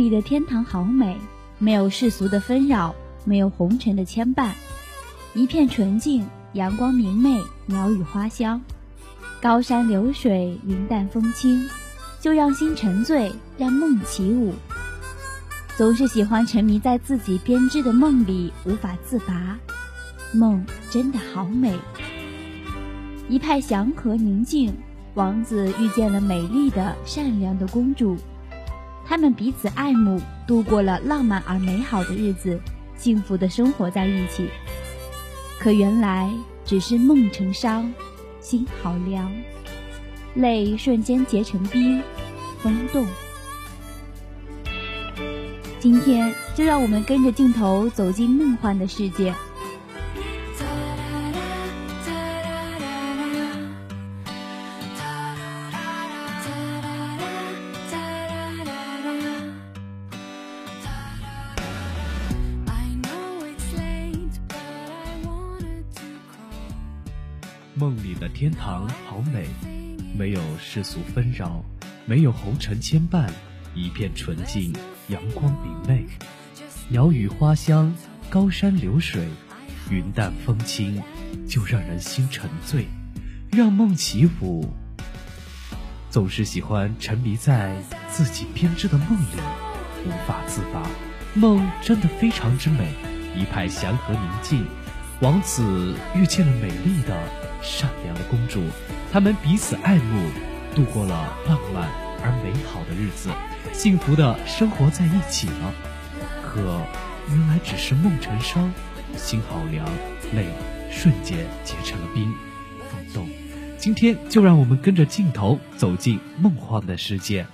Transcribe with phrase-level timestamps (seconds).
[0.00, 1.18] 里的天堂好美，
[1.58, 2.94] 没有世俗的纷扰，
[3.26, 4.52] 没有红尘的牵绊，
[5.34, 8.62] 一片纯净，阳光明媚，鸟语花香，
[9.42, 11.68] 高山流水，云淡风轻，
[12.18, 14.54] 就让心沉醉，让梦起舞。
[15.76, 19.58] 总是喜欢沉迷在自己编织的梦里，无法自拔。
[20.32, 21.78] 梦真的好美。
[23.28, 24.74] 一派祥和宁静，
[25.12, 28.16] 王子遇见了美丽的、善良的公主，
[29.10, 32.60] 他们彼此爱慕，度过了浪漫而美好的日子，
[32.96, 34.48] 幸福的生活在一起。
[35.58, 36.30] 可原来
[36.64, 37.92] 只是梦成伤，
[38.38, 39.28] 心好凉，
[40.34, 42.00] 泪瞬间结成冰，
[42.62, 43.04] 风动。
[45.80, 49.34] 今天就让我们跟着镜头走进梦幻的世界。
[70.20, 71.64] 没有世俗纷扰，
[72.04, 73.30] 没有红尘牵绊，
[73.74, 74.70] 一片纯净，
[75.08, 76.04] 阳光明媚，
[76.90, 77.90] 鸟语花香，
[78.28, 79.26] 高山流水，
[79.90, 81.02] 云淡风轻，
[81.48, 82.84] 就让人心沉醉，
[83.50, 84.68] 让梦起舞。
[86.10, 87.74] 总是喜欢沉迷在
[88.10, 89.40] 自己编织的梦里，
[90.06, 90.86] 无法自拔。
[91.32, 92.92] 梦真的非常之美，
[93.34, 94.66] 一派祥和宁静。
[95.22, 97.39] 王子遇见了美丽的。
[97.62, 98.62] 善良的公主，
[99.12, 100.30] 他们彼此爱慕，
[100.74, 101.88] 度过了浪漫
[102.22, 103.30] 而美好的日子，
[103.72, 105.74] 幸福的生活在一起了。
[106.42, 106.60] 可，
[107.28, 108.72] 原来只是梦成伤，
[109.16, 109.86] 心好凉，
[110.34, 110.46] 泪
[110.90, 112.34] 瞬间结成了冰，
[112.90, 113.28] 风动。
[113.78, 117.46] 今天就让我们跟着镜头走进梦幻的世界。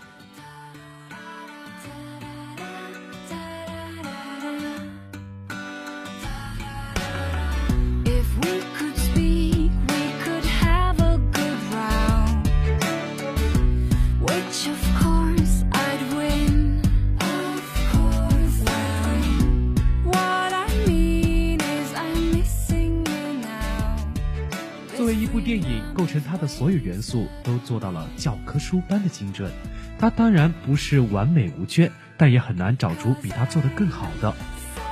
[26.07, 29.51] 成它的所有元素都做到了教科书般的精准，
[29.99, 34.35] 它当然不是完美无缺，但也很难找出比它做得更好的。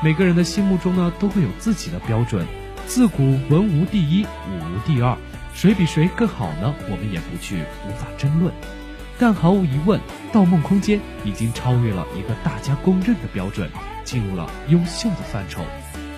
[0.03, 2.47] 每个人的心目中呢都会有自己的标准，
[2.87, 5.17] 自古文无第一，武无第二，
[5.55, 6.75] 谁比谁更好呢？
[6.91, 8.53] 我们也不去无法争论。
[9.17, 10.01] 但毫无疑问，
[10.33, 13.71] 《盗梦空间》已经超越了一个大家公认的标准，
[14.05, 15.65] 进入了优秀的范畴。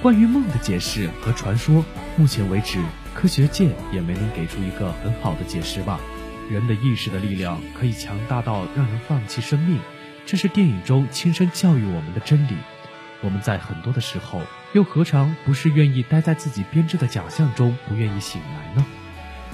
[0.03, 1.85] 关于梦的解释和传说，
[2.17, 2.79] 目前为止。
[3.17, 5.99] 科学界也没能给出一个很好的解释吧。
[6.51, 9.81] 人的意识的力量可以强大到让人放弃生命，
[10.27, 12.55] 这是电影中亲身教育我们的真理。
[13.23, 14.43] 我们在很多的时候，
[14.75, 18.87] 又何尝不是愿意待在自己编织的假象中，不愿意醒来呢？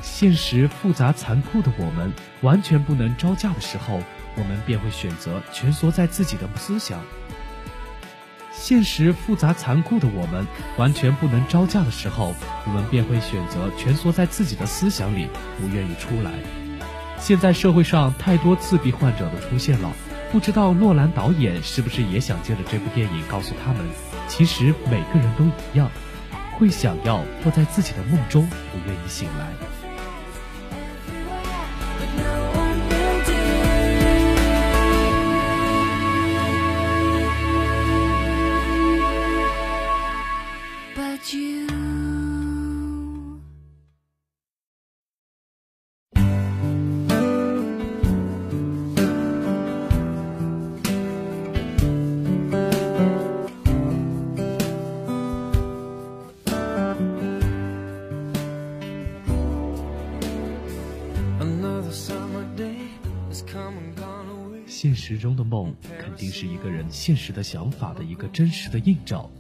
[0.03, 4.03] 现实复杂残酷的我们，完全不能招架的时候，
[4.35, 7.01] 我们便会选择蜷缩在自己的思想。
[8.53, 10.47] 现实复杂残酷的我们，
[10.77, 12.35] 完全不能招架的时候，
[12.67, 15.27] 我们便会选择蜷缩在自己的思想里，
[15.59, 16.31] 不愿意出来。
[17.19, 19.91] 现在社会上太多自闭患者的出现了，
[20.31, 23.81] 不知道诺兰导演是不是也想借着这部电影告诉他们，
[24.29, 25.91] 其实每个人都一样，
[26.59, 29.49] 会想要坐在自己的梦中，不愿意醒来。
[64.83, 69.31] 现实中的梦肯定是一个人现实的想法的一个真实的映照，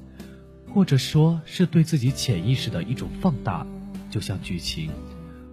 [0.72, 3.66] 或者说是对自己潜意识的一种放大。
[4.08, 4.92] 就像剧情，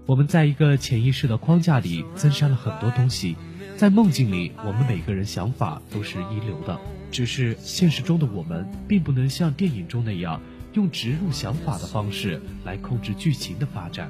[0.06, 3.36] 我们在一个潜意识的框架里增删了很多东西，
[3.77, 10.39] 在梦境里，我们每个人想法都是一流的，只是现实中的我们并不能像电影中那样
[10.74, 14.07] 用植入想法的方式来控制剧情的发展。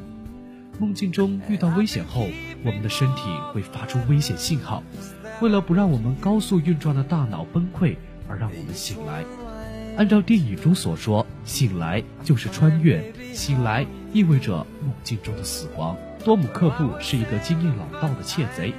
[0.77, 2.27] 梦境中遇到危险后，
[2.65, 3.21] 我们的身体
[3.53, 4.83] 会发出危险信号。
[5.41, 7.95] 为了不让我们高速运转的大脑崩溃
[8.27, 9.23] 而让我们醒来，
[9.97, 15.95] 按照电影中所说，醒来就是穿越，醒来意味着梦境中的死亡。
[16.25, 18.73] 多姆克布是一个经验老道的窃贼，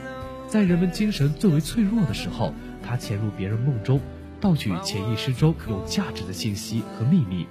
[0.46, 2.52] 在人们精神最为脆弱的时候，
[2.86, 3.98] 他潜入别人梦中，
[4.38, 7.46] 盗取潜意识中有价值的信息和秘密。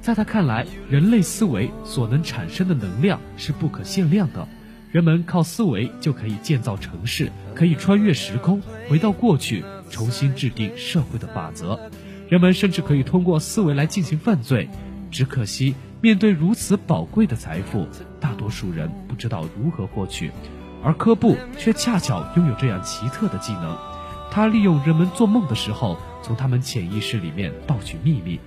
[0.00, 4.46] 在他看来，人类思维所能产生的能量是不可限量的。
[4.92, 8.60] 人们靠思维就可以建造城市，可以穿越时空，
[8.90, 11.80] 回到过去，重新制定社会的法则。
[12.28, 14.68] 人们甚至可以通过思维来进行犯罪。
[15.10, 17.86] 只可惜，面对如此宝贵的财富，
[18.20, 20.30] 大多数人不知道如何获取。
[20.84, 23.74] 而科布却恰巧拥有这样奇特的技能，
[24.30, 28.38] 他利用人们做梦的时候，从他们潜意识里面盗取秘密。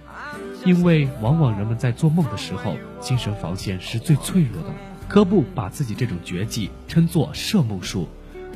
[0.63, 4.69] 因为往往人们在做梦的时候，精神防线是最脆弱的。
[5.07, 8.09] 科布把自己这种绝技称作摄梦术。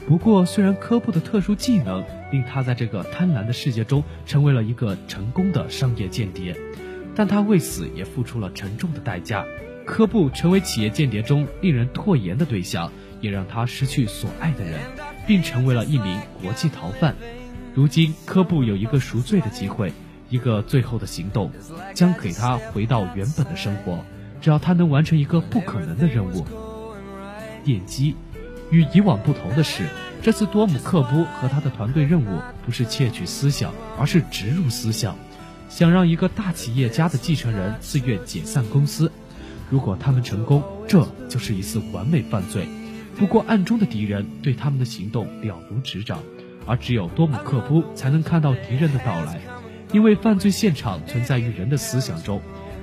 [0.07, 6.56] 不过，虽然科布的特殊技能令他在这个贪婪的世界中成为了一个成功的商业间谍，
[7.16, 9.46] 但他为此也付出了沉重的代价。
[9.86, 12.92] 科布成为企业间谍中令人唾言的对象，
[13.22, 14.80] 也让他失去所爱的人，
[15.28, 17.16] 并成为了一名国际逃犯。
[17.74, 19.92] 如今，科布有一个赎罪的机会，
[20.30, 21.52] 一个最后的行动，
[21.94, 24.04] 将给他回到原本的生活。
[24.42, 26.46] 只要他能完成一个不可能的任务，
[27.64, 28.16] 电击。
[28.72, 29.88] 与以往不同的是，
[30.22, 35.16] 这次多姆克布和他的团队任务不是窃取思想，而是植入思想，
[35.70, 39.12] 想让一个大企业家的继承人自愿解散公司。
[39.72, 42.68] 如果他们成功，这就是一次完美犯罪。
[43.18, 46.20] 不过暗中的敌人对他们的行动了如指掌，
[46.68, 49.42] 而只有多姆克布才能看到敌人的到来，
[49.92, 52.40] 因为犯罪现场存在于人的思想中。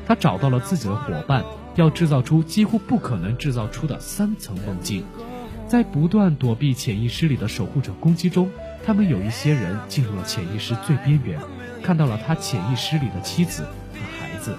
[0.06, 1.44] 他找到了自己的伙伴，
[1.75, 5.05] 要制造出几乎不可能制造出的三层梦境。
[5.69, 8.49] 在不断躲避潜意识里的守护者攻击中，
[8.85, 11.41] 他们有一些人进入了潜意识最边缘，
[11.82, 14.56] 看到了他潜意识里的妻子和孩子。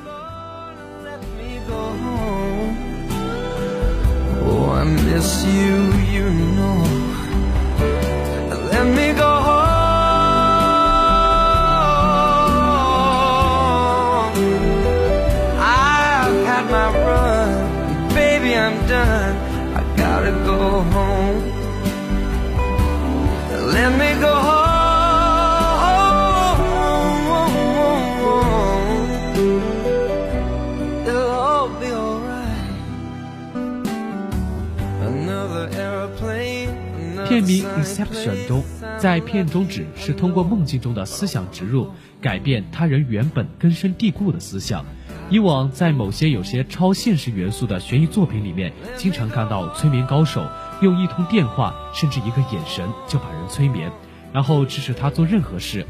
[37.28, 38.64] 片名《Inception》中，
[38.98, 41.88] 在片中指是通过梦境中的思想植入，
[42.22, 44.84] 改变他人原本根深蒂固的思想。
[45.30, 50.46] 以往在某些有些超现实元素的悬疑作品里面，经常看到催眠高手
[50.82, 53.92] 用一通电话，甚至一个眼神就把人催眠，
[54.32, 55.86] 然后指使他做任何事。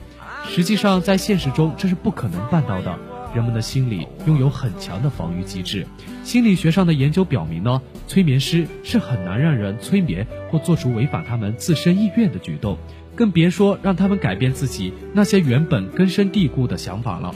[0.47, 2.97] 实际上，在现实中这是不可能办到的。
[3.35, 5.85] 人们的心理拥有很强的防御机制。
[6.23, 12.77] 心理学上的研究表明呢，催眠师是很难让人催眠或做出违反他们自身意愿的举动，
[13.15, 17.35] 更别说让他们改变自己那些原本根深蒂固的想法了。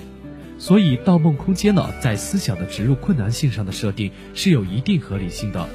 [0.61, 5.67] 所以，《盗梦空间》呢，在思想的植入困难性上的设定是有一定合理性的。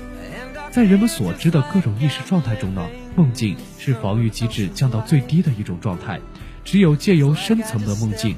[0.70, 2.86] 在人们所知的各种意识状态中呢，
[3.16, 6.20] 梦境是防御机制降到最低的一种状态。
[6.64, 8.36] 只有借由深层的梦境，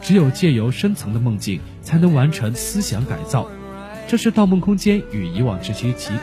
[0.00, 3.46] 只有借由深层的梦境，才能完成思想改造。
[4.08, 6.14] 这是《盗梦空间》与以往这些题，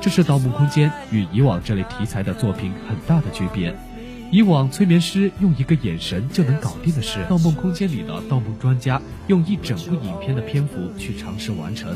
[0.00, 3.72] 这是《盗梦空间》与以往这类题材的作品很大的区别。
[4.32, 11.94] 以往催眠师用一个眼神就能搞定的事，《盗梦空间》里的盗梦专家用一整部影片的篇幅去尝试完成，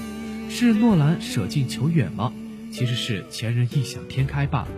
[0.51, 2.31] 是诺兰舍近求远吗？
[2.71, 4.69] 其实是前人异想天开吧。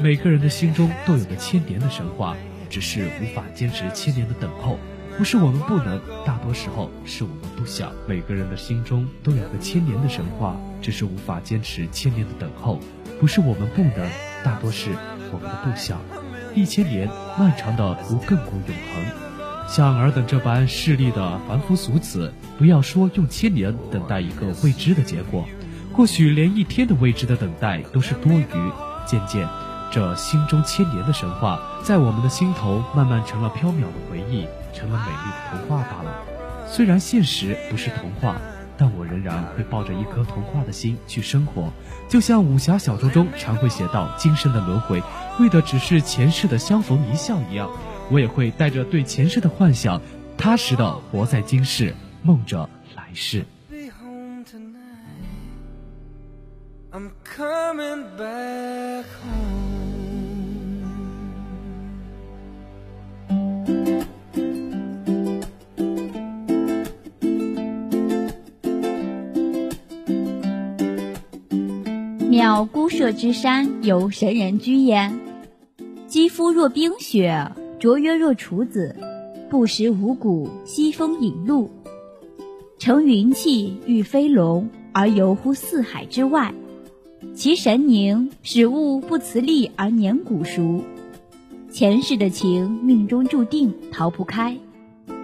[0.00, 2.36] 每个人的心中都有个千年的神话，
[2.70, 4.78] 只是无法坚持千年的等候。
[5.18, 7.90] 不是我们不能，大多时候是我们不想。
[8.06, 12.78] 每个人的心中都有个千年的神话，只是无法坚持千年的等候。
[13.18, 14.08] 不是我们不能，
[14.44, 14.90] 大多是
[15.32, 16.00] 我们的不想。
[16.54, 19.68] 一千年，漫长的如亘古永恒。
[19.68, 25.46] 像尔等这般势利的凡夫俗子，不要说用千年等待一个未知的结果，
[25.92, 28.72] 或许连一天的未知的等待都是多余。
[29.06, 29.48] 渐渐，
[29.92, 36.12] 这心中千年的神话，在我们的心头慢慢成了飘渺的回忆，成了美丽的童话罢了。
[36.66, 38.36] 虽然现实不是童话。
[38.80, 41.70] 但我仍然会抱着一颗童话的心去生活，
[42.08, 45.02] 就像武侠小说中常会写到今生的轮回，
[45.38, 47.70] 为的只是前世的相逢一笑一样。
[48.10, 50.00] 我也会带着对前世的幻想，
[50.38, 53.44] 踏实的活在今世，梦着来世。
[56.90, 58.69] I'm coming back.
[72.64, 75.18] 孤舍之山有神人居焉，
[76.06, 78.96] 肌肤若冰雪，卓约若处子，
[79.48, 81.70] 不食五谷，西风引路。
[82.78, 86.54] 乘云气，御飞龙，而游乎四海之外。
[87.34, 90.82] 其神凝，使物不辞力而年古熟。
[91.70, 94.58] 前世的情，命中注定逃不开，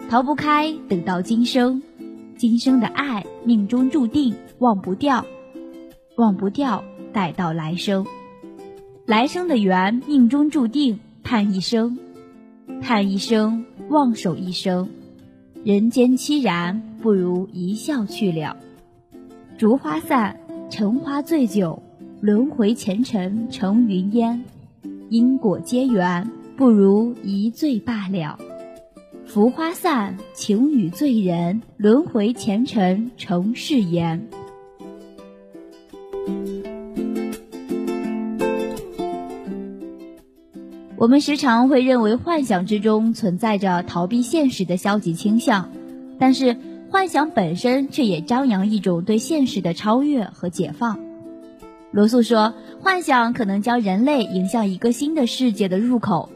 [0.09, 1.83] 逃不开，等到今生。
[2.37, 5.25] 今生的爱，命中注定忘不掉，
[6.17, 6.85] 忘不掉，
[7.17, 8.05] 待到来生。
[9.07, 11.99] 来生的缘，命中注定盼一生，
[12.83, 14.87] 盼一生，望守一生。
[15.65, 18.55] 人间凄然，不如一笑去了。
[19.57, 21.83] 烛花散，尘花醉酒，
[22.21, 24.45] 轮回前尘成云烟。
[25.09, 28.39] 因果皆缘，不如一醉罢了。
[29.25, 34.29] 浮花散，情雨醉人，轮回前尘成誓言。
[41.07, 45.71] 我们时常会认为幻想之中存在着逃避现实的消极倾向，
[46.19, 46.57] 但是
[46.91, 50.99] 幻想本身却也张扬一种对现实的超越和解放。
[51.93, 56.29] 罗素说，幻想可能将人类引向一个新的世界的入口，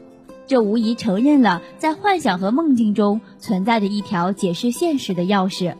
[0.47, 5.73] 这无疑承认了在幻想和梦境中存在着一条解释现实的钥匙。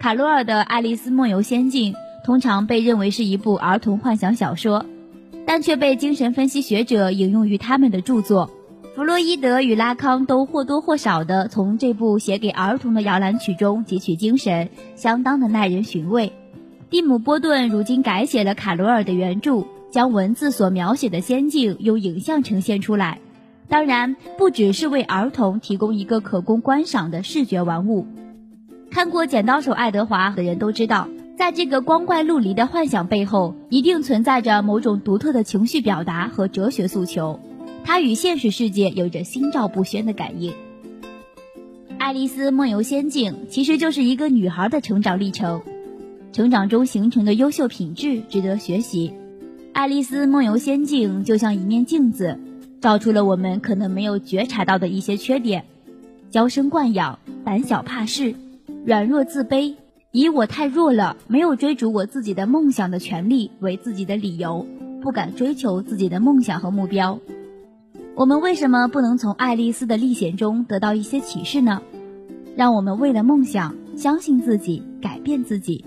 [0.00, 1.92] 卡罗尔的《爱丽丝梦游仙境》
[2.26, 4.84] 通常被认为是一部儿童幻想小说。
[5.48, 8.50] 但却被精神分析学者引用于他们的著作。
[8.94, 16.34] 弗洛伊德与拉康都或多或少地从这部写给儿童的摇篮曲中汲取精神，相当的耐人寻味。
[16.90, 23.18] 蒂姆·波顿如今改写了卡罗尔的原著，将文字所描写的仙境用影像呈现出来。
[23.68, 28.06] 当然，不只是为儿童提供一个可供观赏的视觉玩物。
[28.90, 31.08] 看过《剪刀手爱德华》的人都知道。
[31.38, 37.38] 在这个光怪陆离的幻想背后，一定存在着某种独特的情绪表达和哲学诉求，
[37.84, 40.50] 它与现实世界有着心照不宣的感应。
[41.96, 45.62] 《爱丽丝梦游仙境》其实就是一个女孩的成长历程，
[46.32, 49.10] 成长中形成的优秀品质值得学习。
[49.72, 52.40] 《爱丽丝梦游仙境》就像一面镜子，
[52.80, 55.66] 照出了我们可能没有觉察到的一些缺点：
[56.30, 58.34] 娇生惯养、胆小怕事、
[58.84, 59.76] 软弱自卑。
[60.18, 64.66] 以我太弱了，没有追逐我自己的梦想的权利为自己的理由，
[65.00, 67.16] 不敢追求自己的梦想和目标。
[68.16, 71.80] 我们为什么不能从爱丽丝的历险中得到一些启示呢？
[72.56, 75.84] 让我们为了梦想，相信自己，改变自己。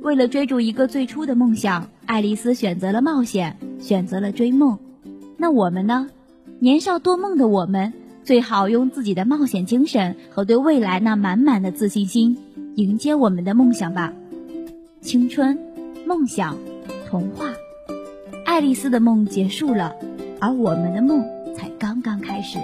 [0.00, 4.78] 为了追逐一个最初的梦想，爱丽丝选择了冒险，选择了追梦。
[5.36, 6.08] 那我们呢？
[6.60, 7.92] 年少多梦的我们，
[8.22, 12.38] 最好用自己的冒险精神和对未来那满满的自信心。
[12.76, 14.12] 迎接我们的梦想吧，
[15.00, 15.58] 青春、
[16.06, 16.58] 梦想、
[17.08, 17.46] 童话。
[18.44, 19.94] 爱丽丝的梦结束了，
[20.42, 21.24] 而我们的梦
[21.56, 22.58] 才刚刚开始。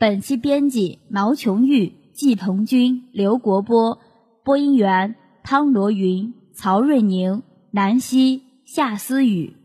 [0.00, 3.98] 本期编辑毛琼玉、季鹏军、刘国波，
[4.42, 9.58] 播音员汤罗云、曹瑞宁、南希、夏思雨。